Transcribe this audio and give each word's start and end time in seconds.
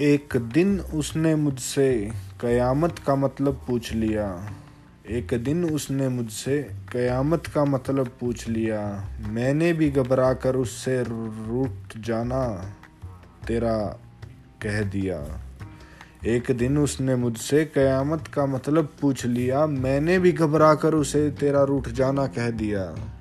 एक 0.00 0.36
दिन 0.36 0.80
उसने 0.80 1.34
मुझसे 1.34 2.12
कयामत 2.40 2.98
का 2.98 3.14
मतलब 3.14 3.64
पूछ 3.66 3.92
लिया। 3.92 4.50
एक 5.08 5.34
दिन 5.34 5.64
उसने 5.64 6.08
मुझसे 6.08 6.70
कयामत 6.92 7.46
का 7.46 7.64
मतलब 7.64 8.08
पूछ 8.20 8.48
लिया। 8.48 9.08
मैंने 9.28 9.72
भी 9.72 9.90
घबरा 9.90 10.34
कर 10.34 10.56
उससे 10.56 11.02
रूठ 11.02 11.98
जाना 11.98 12.74
तेरा 13.48 13.98
कह 14.62 14.82
दिया। 14.82 15.40
एक 16.26 16.50
दिन 16.50 16.78
उसने 16.78 17.16
मुझसे 17.16 17.64
कयामत 17.64 18.26
का 18.26 18.46
मतलब 18.46 18.88
पूछ 19.00 19.26
लिया। 19.26 19.66
मैंने 19.66 20.18
भी 20.18 20.32
घबरा 20.32 20.74
कर 20.74 20.94
उसे 20.94 21.30
तेरा 21.30 21.62
रूठ 21.62 21.88
जाना 21.88 22.26
कह 22.26 22.50
दिया। 22.50 23.15